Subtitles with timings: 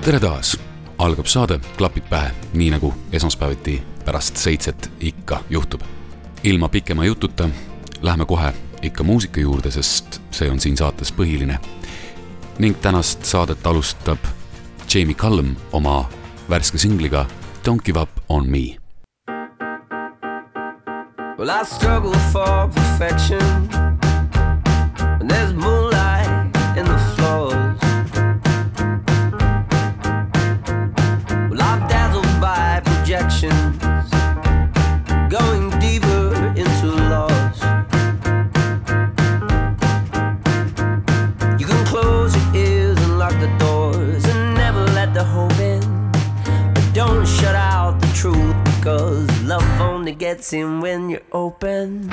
[0.00, 0.56] Tere taas,
[0.98, 5.80] algab saade Klapid pähe, nii nagu esmaspäeviti pärast seitset ikka juhtub.
[6.44, 7.48] ilma pikema jututa
[8.02, 11.58] lähme kohe ikka muusika juurde, sest see on siin saates põhiline.
[12.58, 14.18] ning tänast saadet alustab
[14.94, 16.08] Jamie Cullum oma
[16.50, 17.26] värske singliga
[17.68, 18.76] Don't give up on me
[21.38, 23.40] Well, I struggle for perfection.
[25.20, 25.89] And there's moonlight
[50.34, 52.08] gets in when you're open.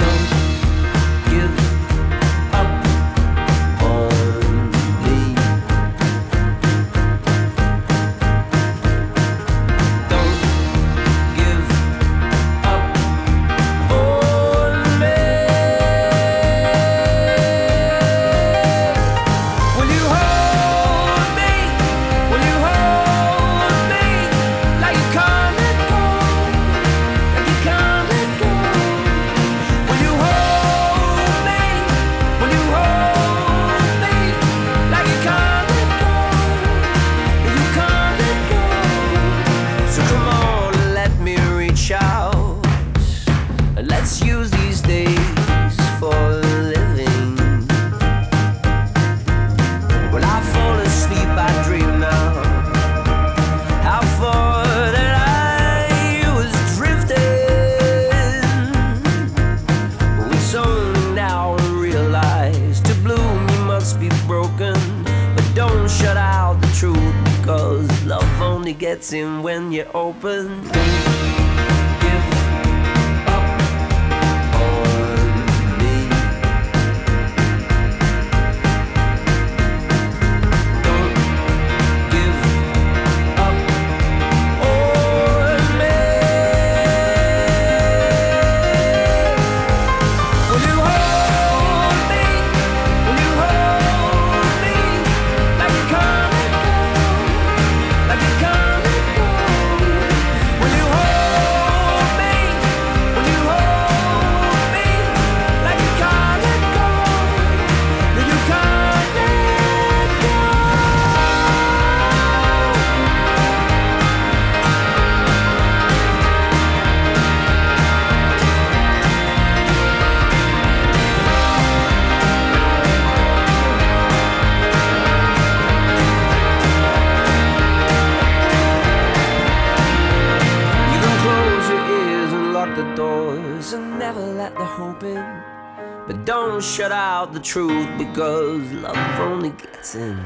[137.48, 140.18] Truth because love only gets in.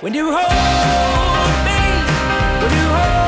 [0.00, 1.80] When you hold me,
[2.60, 3.19] when you hold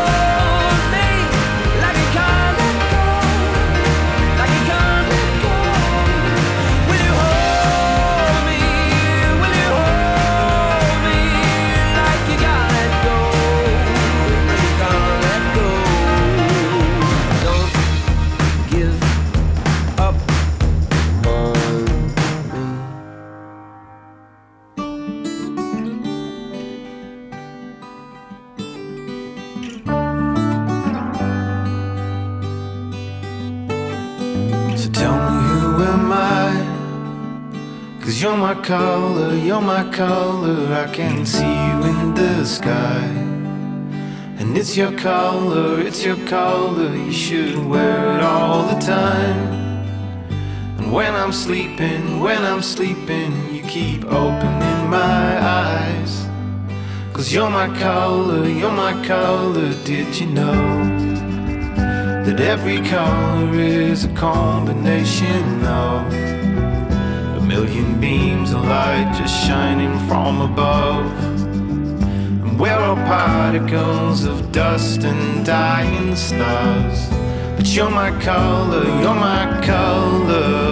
[38.63, 40.73] color, you're my color.
[40.73, 43.05] I can see you in the sky.
[44.39, 46.95] And it's your color, it's your color.
[46.95, 49.43] You should wear it all the time.
[50.79, 56.27] And when I'm sleeping, when I'm sleeping, you keep opening my eyes.
[57.13, 59.73] Cause you're my color, you're my color.
[59.85, 61.11] Did you know?
[62.25, 66.32] that every color is a combination of
[67.53, 71.05] million beams of light just shining from above.
[72.45, 76.99] And we're all particles of dust and dying stars.
[77.57, 80.72] But you're my color, you're my color.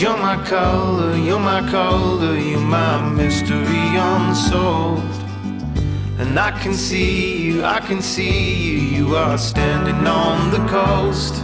[0.00, 5.22] You're my color, you're my color, you're my mystery unsolved.
[6.20, 11.42] And I can see you, I can see you, you are standing on the coast.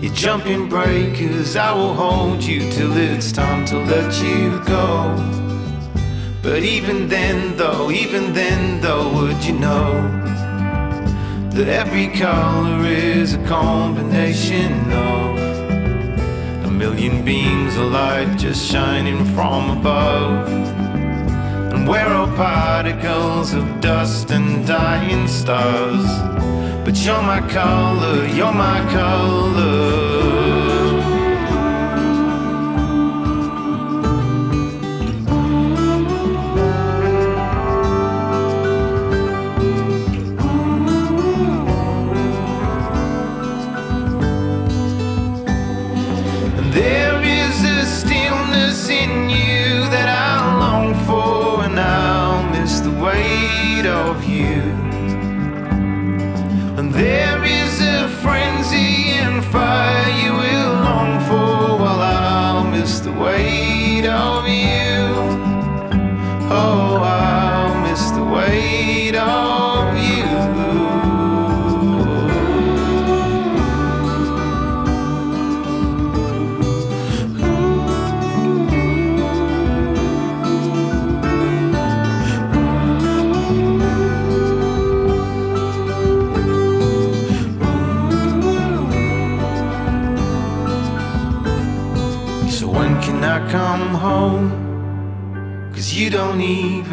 [0.00, 5.16] You're jumping breakers, I will hold you till it's time to let you go.
[6.44, 9.90] But even then, though, even then, though, would you know
[11.54, 15.51] that every color is a combination of
[16.82, 20.48] million beams of light just shining from above.
[21.72, 26.04] And we're all particles of dust and dying stars.
[26.84, 30.11] But you're my color, you're my color.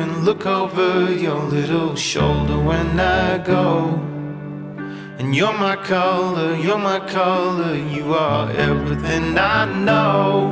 [0.05, 3.99] Look over your little shoulder when I go.
[5.17, 10.51] And you're my color, you're my color, you are everything I know.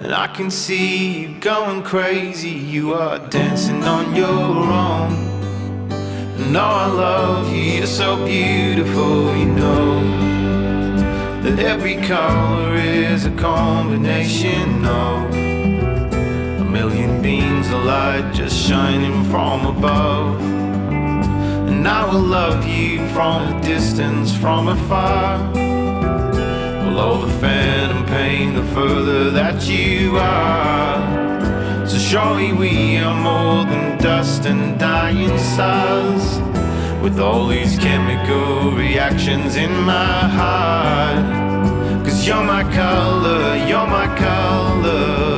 [0.00, 5.12] And I can see you going crazy, you are dancing on your own.
[6.38, 10.00] And oh, I love you, you're so beautiful, you know.
[11.42, 15.47] That every color is a combination of
[16.88, 20.40] million beams of light just shining from above.
[21.68, 25.52] And I will love you from a distance, from afar.
[26.84, 31.86] Below the phantom pain, the further that you are.
[31.86, 36.24] So surely we are more than dust and dying stars.
[37.02, 41.26] With all these chemical reactions in my heart.
[42.04, 45.37] Cause you're my color, you're my color.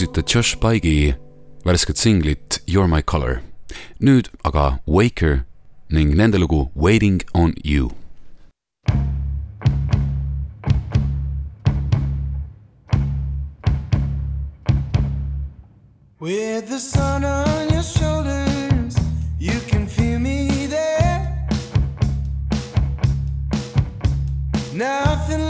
[0.00, 1.14] Kuulsite Josh Pike'i
[1.64, 3.42] värsket singlit You're my color.
[4.00, 5.44] nüüd aga Waker
[5.90, 7.90] ning nende lugu Waiting on you
[16.18, 18.96] With the sun on your shoulders,
[19.38, 21.46] you can feel me there.
[24.74, 25.49] Nothing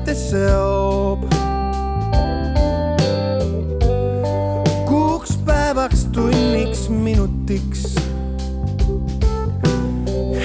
[0.00, 1.24] ühte seob.
[4.88, 7.94] kuuks päevaks, tunniks, minutiks.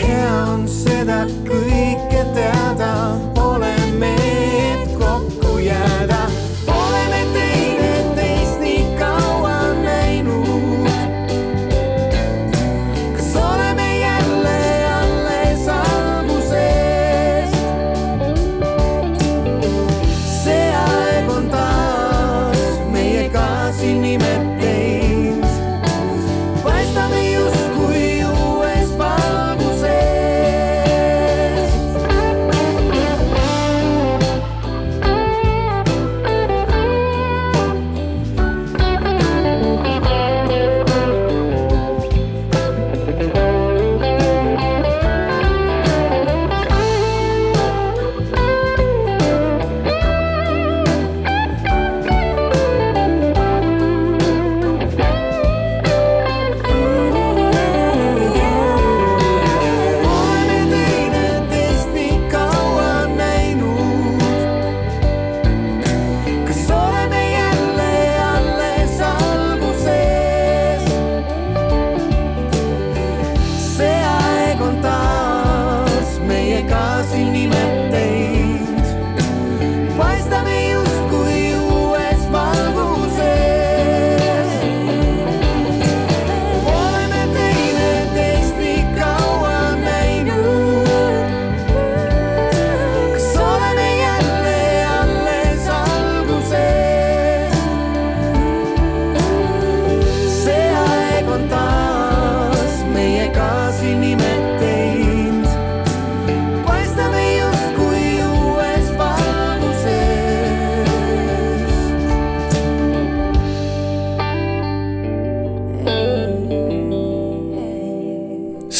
[0.01, 2.91] hea on seda kõike teada,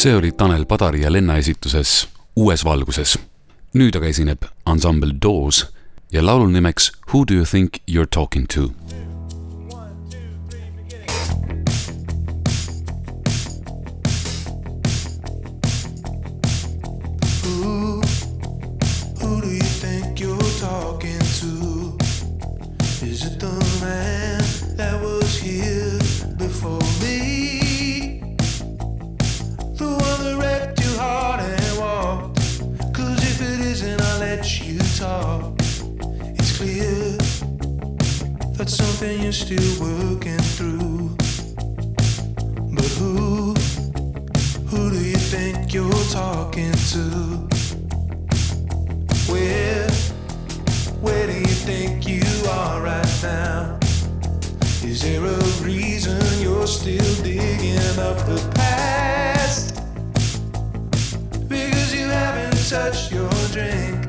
[0.06, 3.18] see oli Tanel Padari ja Lenna esituses Uues valguses.
[3.74, 5.64] nüüd aga esineb ansambel Doors
[6.12, 8.70] ja laulu nimeks Who do you think you are talking to?
[39.36, 41.14] Still working through.
[42.74, 43.52] But who?
[44.70, 47.04] Who do you think you're talking to?
[49.30, 49.90] Where,
[51.02, 53.78] where do you think you are right now?
[54.82, 59.74] Is there a reason you're still digging up the past?
[61.46, 64.05] Because you haven't touched your drink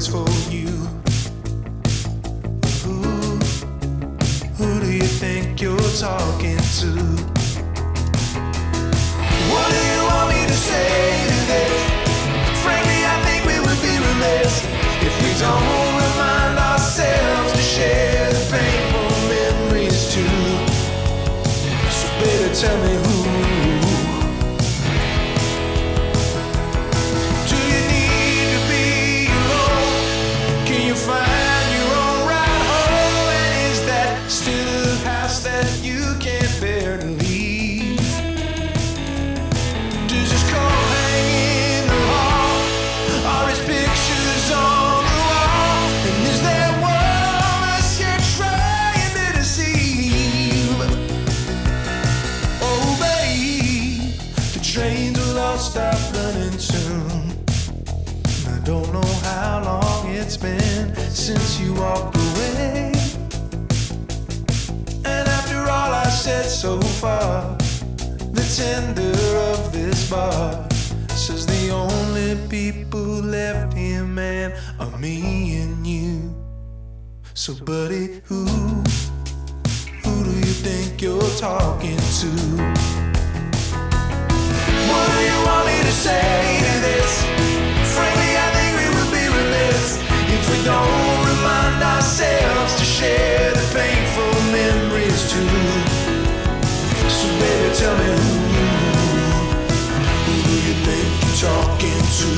[0.00, 0.68] place for you.
[2.84, 3.02] who
[4.56, 6.90] who do you think you're talking to?
[9.52, 11.78] What do you want me to say to this?
[12.64, 14.64] Frankly, I think we would be remiss
[15.08, 20.40] if we don't remind ourselves to share the painful memories too.
[21.98, 23.09] So, baby, tell me
[61.30, 62.90] since you walked away.
[65.04, 67.56] And after all I said so far,
[68.38, 69.16] the tender
[69.52, 70.66] of this bar
[71.14, 76.34] says the only people left here, man, are me and you.
[77.34, 78.44] So, buddy, who,
[80.02, 82.30] who do you think you're talking to?
[84.90, 87.10] What do you want me to say to this?
[87.94, 90.00] Frankly, I think we would be remiss
[90.34, 91.19] if we don't
[91.82, 95.48] ourselves to share the painful memories too.
[97.08, 98.34] So, baby, tell me who,
[100.26, 102.30] who do you think you're talking to?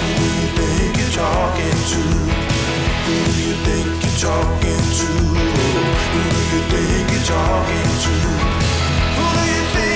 [0.00, 2.02] Who do you think you're talking to?
[3.06, 5.08] Who do you think you're talking to?
[6.12, 8.14] Who do you think you're talking to?
[9.16, 9.95] Who do you think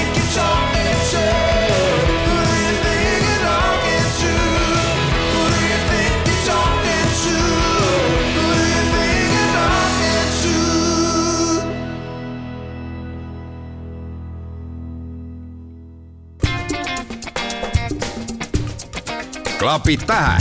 [19.60, 20.38] klapid pähe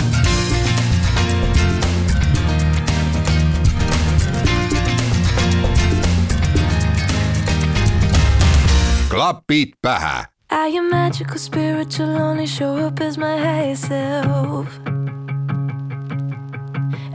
[9.09, 14.79] klapid pähe I am magical, spiritual, only show up as my higher self?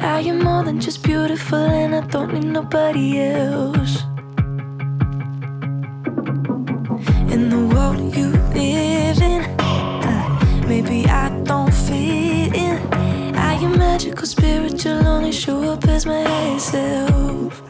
[0.01, 4.05] I am more than just beautiful and I don't need nobody else?
[7.33, 9.64] In the world you live in,
[10.85, 13.35] maybe I don't fit in.
[13.37, 17.63] Are you magical, spiritual, only show up as myself.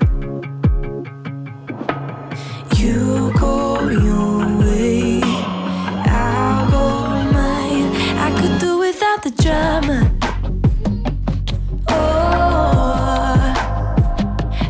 [2.76, 5.20] You go your way,
[6.06, 7.90] I'll go mine.
[8.18, 10.10] I could do without the drama.
[11.88, 13.54] Oh,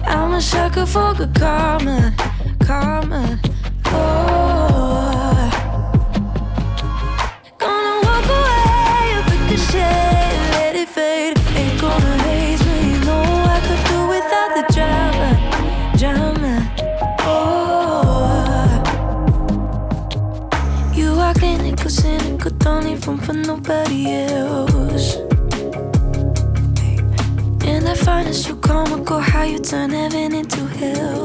[0.07, 2.13] I'm a sucker for good karma.
[29.64, 31.23] Turn heaven into hell.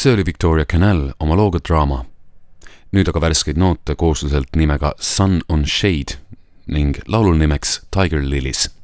[0.00, 2.04] See oli Victoria Canal oma looga Draama.
[2.96, 6.16] nüüd aga värskeid noote koosluselt nimega Sun on Shade
[6.66, 8.79] ning laulul nimeks Tiger Lilies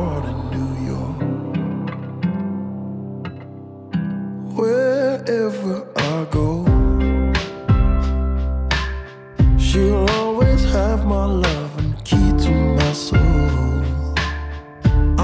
[0.00, 1.18] born in New York.
[4.58, 5.74] Wherever
[6.12, 6.48] I go,
[9.64, 13.50] she'll always have my love and key to my soul.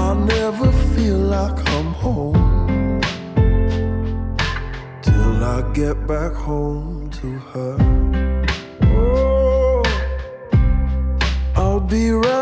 [0.07, 3.01] I never feel like I'm home
[5.07, 7.73] till I get back home to her.
[8.83, 9.83] Oh,
[11.55, 12.36] I'll be right.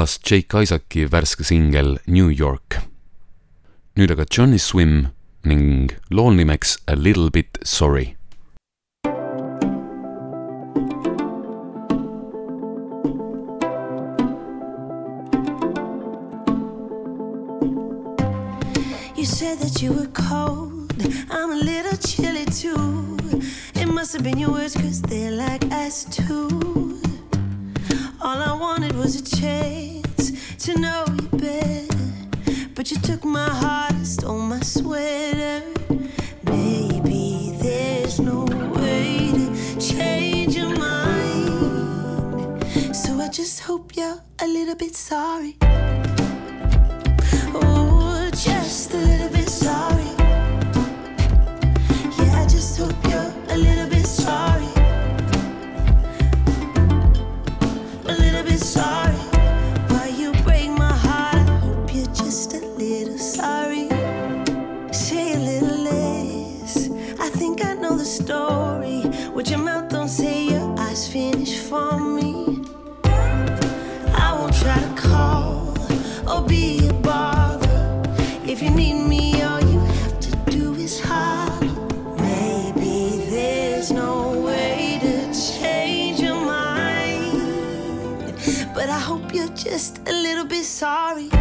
[0.00, 2.80] Kõlas Jake Isaaci värske singel New York.
[3.96, 5.08] nüüd aga Johnny Swim
[5.44, 8.16] ning lool nimeks A Little Bit Sorry
[19.16, 20.96] You said that you were cold.
[21.30, 23.18] I'm a little chilly too.
[23.74, 26.89] It must have been your words, cause they're like ice too.
[28.22, 31.88] All I wanted was a chance to know you better.
[32.74, 35.62] But you took my heart and stole my sweater.
[36.44, 42.62] Maybe there's no way to change your mind.
[42.94, 45.56] So I just hope you're a little bit sorry.
[47.54, 50.19] Oh, just a little bit sorry.
[68.30, 69.02] Story.
[69.50, 72.62] Your mouth don't say, your eyes finish for me.
[74.24, 75.74] I won't try to call
[76.30, 78.02] or be a bother.
[78.46, 81.74] If you need me, all you have to do is holler.
[82.18, 88.34] Maybe there's no way to change your mind.
[88.72, 91.39] But I hope you're just a little bit sorry.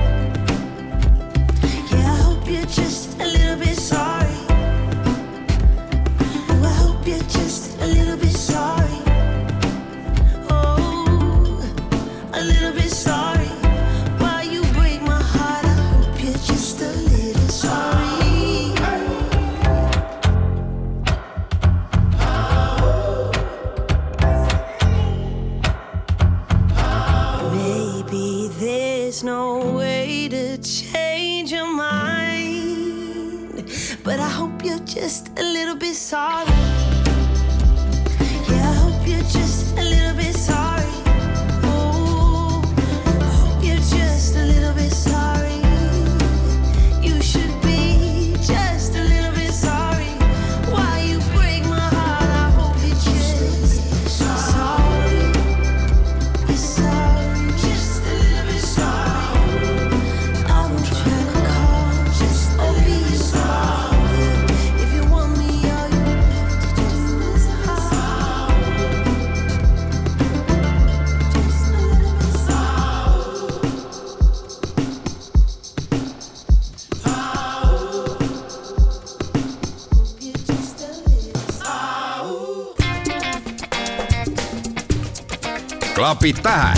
[86.20, 86.78] napit tähän.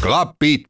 [0.00, 0.62] Klapit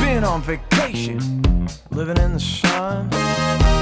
[0.00, 1.20] Been on vacation,
[1.90, 3.08] living in the sun time.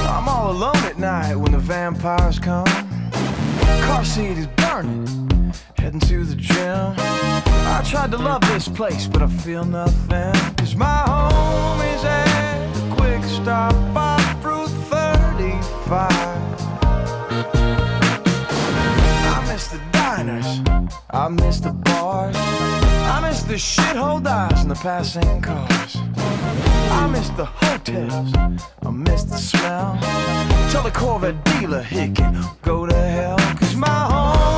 [0.08, 2.66] I'm all alone at night when the vampires come.
[3.86, 6.94] Car seat is burning, heading to the gym.
[6.96, 10.34] I tried to love this place, but I feel nothing.
[10.56, 16.10] Cause my home is at a quick stop off Route 35.
[19.36, 20.60] I miss the diners,
[21.10, 22.69] I miss the bars
[23.50, 25.96] the shithole dies and the passing cars.
[25.96, 28.32] I miss the hotels,
[28.86, 29.98] I miss the smell.
[30.70, 34.49] Tell the Corvette dealer he can go to hell, cause my home.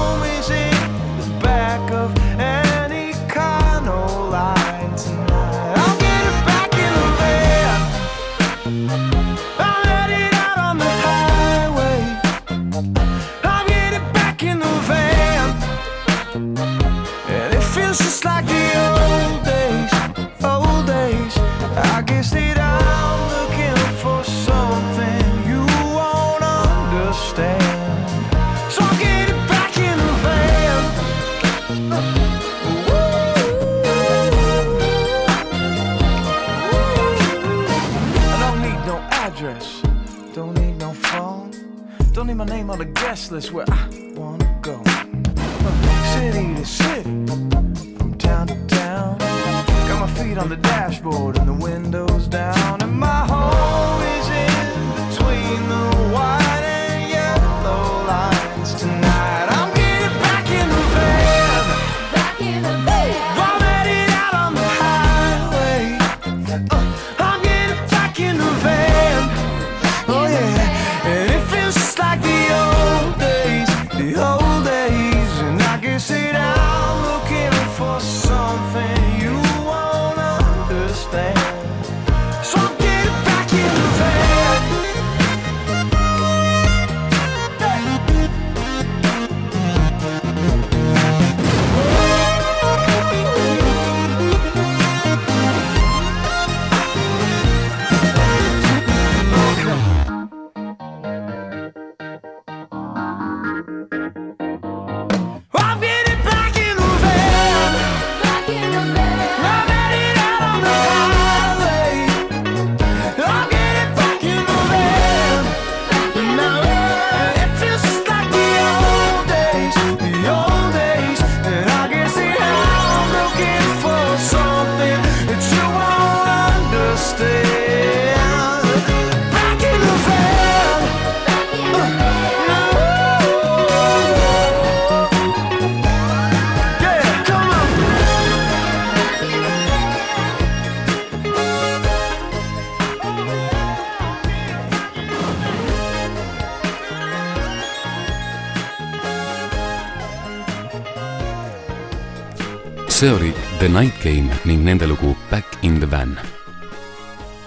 [153.03, 156.19] see oli The Night Game ning nende lugu Back in the Van.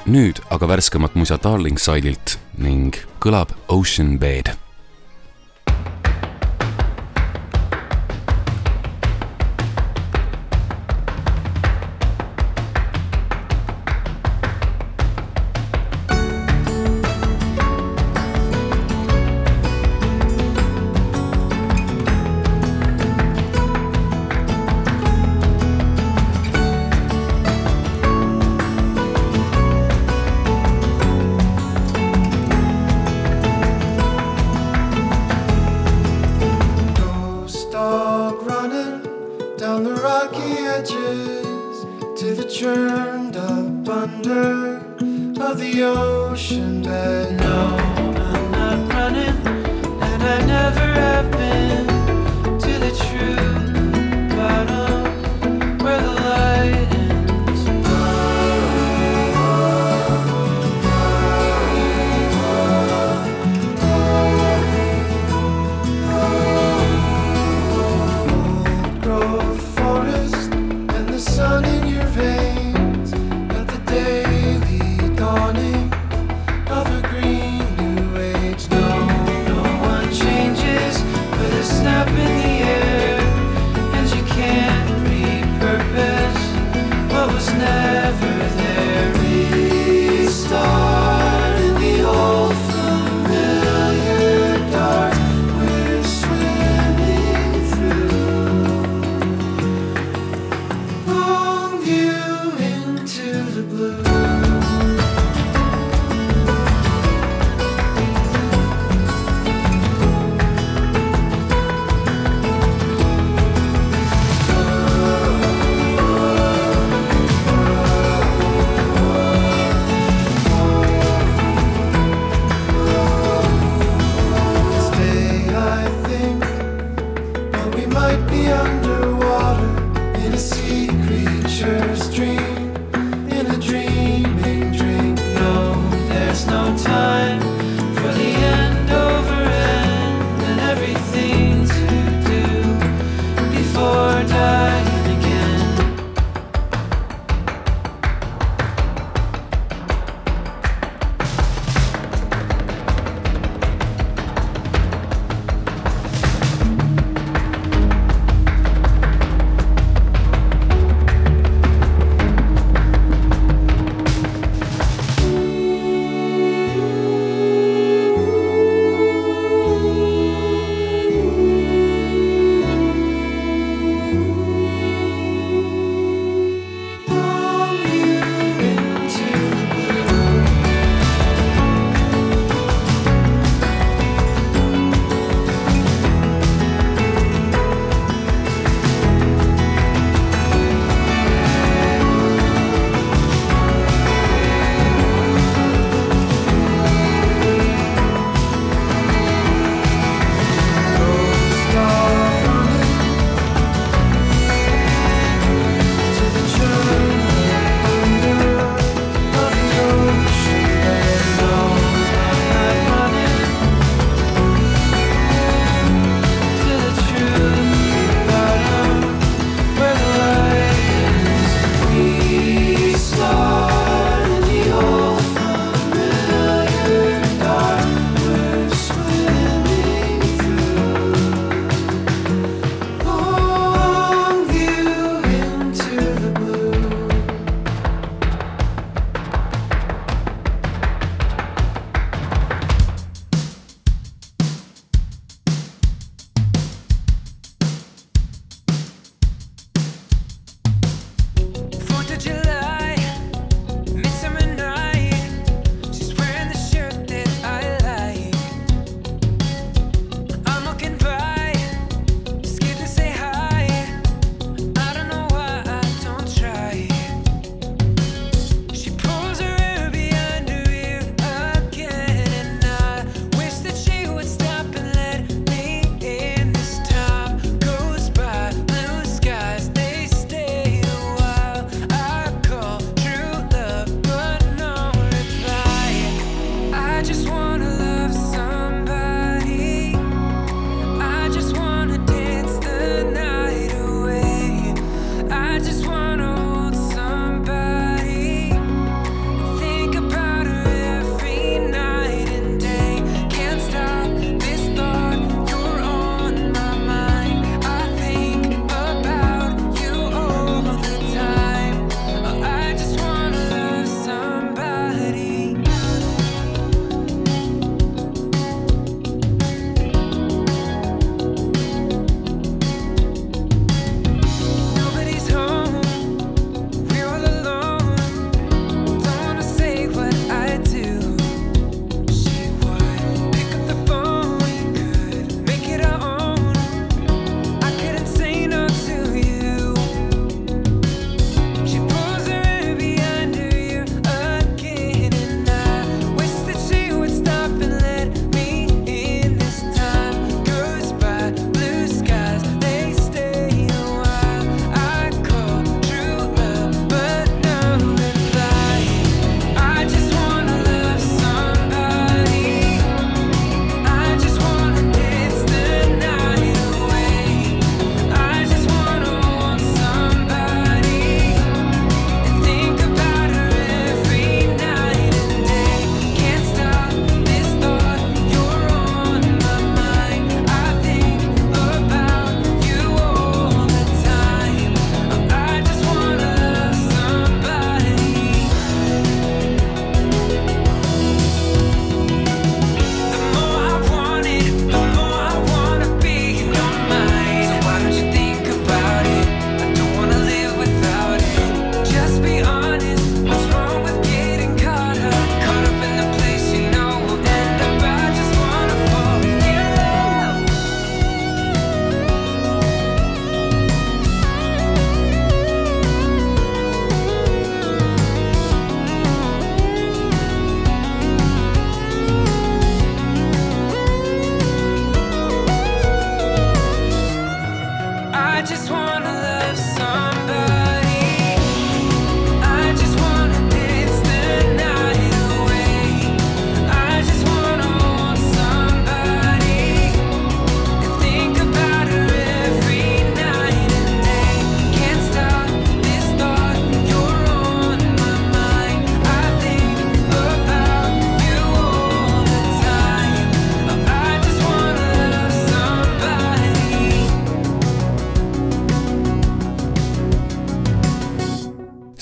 [0.05, 2.91] nüüd aga värskemat muisa Darling Side'ilt ning
[3.23, 4.64] kõlab Ocean Bed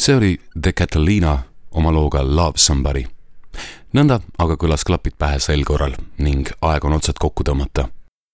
[0.03, 1.39] see oli The Catalina
[1.71, 3.05] oma looga Love Somebody.
[3.93, 7.87] nõnda aga kõlas klapid pähe sel korral ning aeg on otsad kokku tõmmata.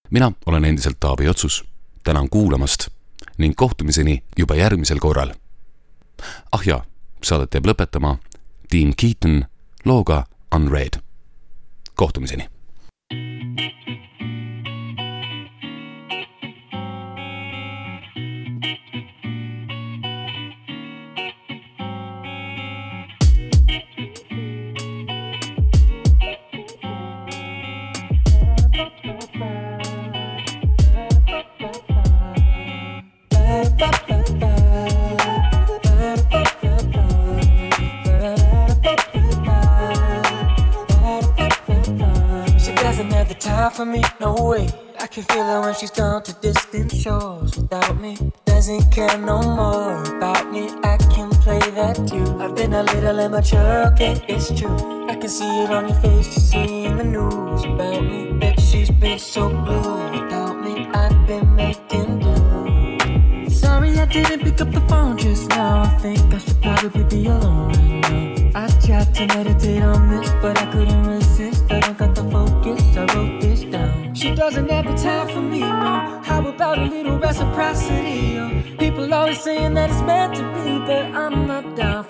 [0.09, 1.63] mina olen endiselt Taavi Otsus,
[2.03, 2.87] tänan kuulamast
[3.37, 5.33] ning kohtumiseni juba järgmisel korral.
[6.51, 6.83] ah jaa,
[7.23, 8.17] saadet jääb lõpetama
[8.71, 9.45] Dean Keaton
[9.85, 11.01] looga Unread.
[11.95, 12.49] kohtumiseni
[43.79, 44.67] for me, no way.
[44.99, 48.17] I can feel her when she's gone to distant shores without me.
[48.43, 50.67] Doesn't care no more about me.
[50.83, 52.27] I can play that too.
[52.41, 55.07] I've been a little immature, okay, it's true.
[55.07, 58.33] I can see it on your face, you see in the news about me.
[58.37, 60.85] Bet she's been so blue without me.
[60.93, 63.49] I've been making do.
[63.49, 65.83] Sorry I didn't pick up the phone just now.
[65.83, 68.61] I think I should probably be alone now.
[68.61, 71.71] I tried to meditate on this, but I couldn't resist.
[71.71, 72.81] I don't got the focus.
[72.97, 73.38] I wrote
[74.55, 76.21] have the time for me, no.
[76.23, 78.39] How about a little reciprocity?
[78.79, 82.03] People always saying that it's meant to be, but I'm not down